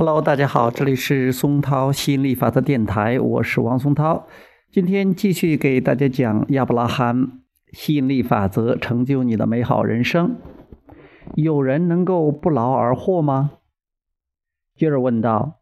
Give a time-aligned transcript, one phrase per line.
[0.00, 4.26] Hello，大家好，这里是松涛吸引力法则电台，我是王松涛。
[4.72, 7.42] 今天继续给大家讲亚伯拉罕
[7.72, 10.38] 吸引力法则，成就你的美好人生。
[11.34, 13.50] 有人能够不劳而获吗？
[14.74, 15.60] 接着问道：“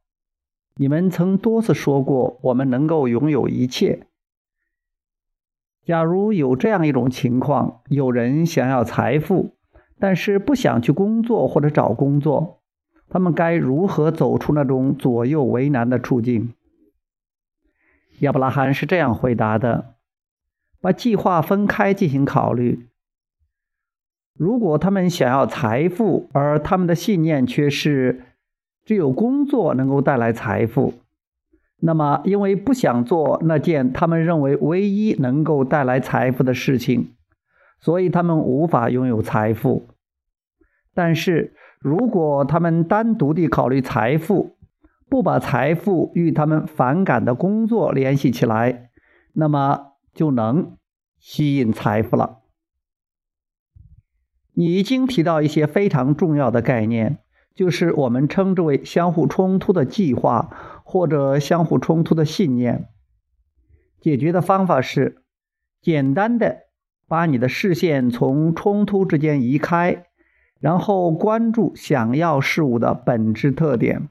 [0.79, 4.07] 你们曾多次说过，我们能够拥有一切。
[5.85, 9.57] 假如有这样一种情况，有人想要财富，
[9.99, 12.55] 但是不想去工作或者找工作。”
[13.11, 16.53] 他们该如何走出那种左右为难的处境？
[18.19, 19.95] 亚伯拉罕是这样回答的
[20.83, 22.87] ：“把计划分开进行考虑。
[24.35, 28.25] 如果他们想要财富，而他们的信念却是
[28.85, 30.93] 只有工作能够带来财富，
[31.79, 37.15] 那么因为不想做那件他们认为唯一能够带来财富的事情，
[37.81, 39.89] 所以他们无法拥有财富。
[40.93, 44.57] 但是。”如果他们单独地考虑财富，
[45.09, 48.91] 不把财富与他们反感的工作联系起来，
[49.33, 50.77] 那么就能
[51.19, 52.41] 吸引财富了。
[54.55, 57.19] 你已经提到一些非常重要的概念，
[57.55, 60.51] 就是我们称之为相互冲突的计划
[60.83, 62.89] 或者相互冲突的信念。
[64.01, 65.23] 解决的方法是
[65.81, 66.63] 简单的
[67.07, 70.08] 把你的视线从冲突之间移开。
[70.61, 74.09] 然后关注想要事物的本质特点。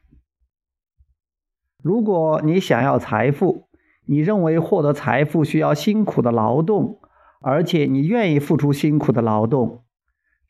[1.83, 3.67] 如果你想要财富，
[4.05, 6.99] 你认为获得财富需要辛苦的劳动，
[7.41, 9.83] 而且你愿意付出辛苦的劳动，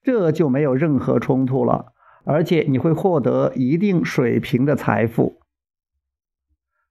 [0.03, 5.39] 这就没有任何冲突了，而且你会获得一定水平的财富。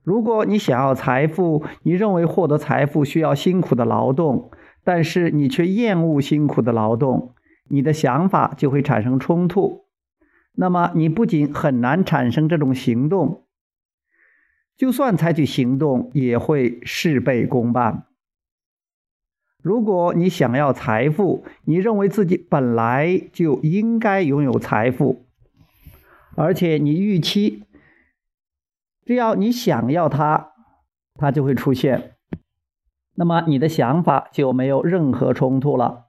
[0.03, 4.51] 如果你想要财富，你认为获得财富需要辛苦的劳动，
[4.83, 7.33] 但是你却厌恶辛苦的劳动。
[7.69, 9.85] 你的想法就会产生冲突，
[10.53, 13.45] 那么你不仅很难产生这种行动，
[14.75, 18.05] 就算采取行动也会事倍功半。
[19.61, 25.25] 如果你想要财富，你认为自己本来就应该拥有财富，
[26.35, 27.65] 而且你预期
[29.05, 30.51] 只要你想要它，
[31.15, 32.15] 它就会出现，
[33.15, 36.06] 那么你的想法就没有任何冲突了。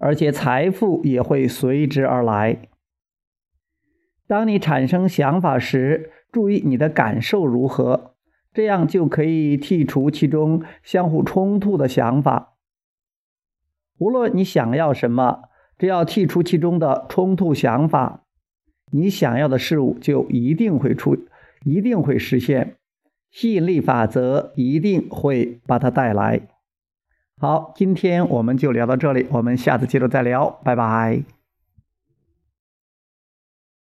[0.00, 2.68] 而且财富也会随之而来。
[4.26, 8.14] 当你产生想法时，注意你的感受如何，
[8.52, 12.56] 这样就可以剔除其中相互冲突的想法。
[13.98, 15.42] 无论你想要什么，
[15.76, 18.24] 只要剔除其中的冲突想法，
[18.92, 21.16] 你想要的事物就一定会出，
[21.64, 22.76] 一定会实现。
[23.30, 26.48] 吸引力法则一定会把它带来。
[27.42, 31.39] 好，今天我们就聊到这里，我们下次接着再聊，拜拜。